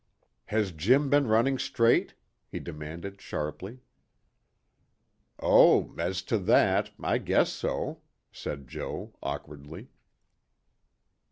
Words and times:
"Has 0.45 0.71
Jim 0.71 1.11
been 1.11 1.27
running 1.27 1.59
straight?" 1.59 2.15
he 2.47 2.59
demanded 2.59 3.21
sharply. 3.21 3.81
"Oh, 5.39 5.93
as 5.99 6.23
to 6.23 6.39
that 6.39 6.89
I 6.99 7.19
guess 7.19 7.53
so," 7.53 8.01
said 8.31 8.67
Joe 8.67 9.13
awkwardly. 9.21 9.89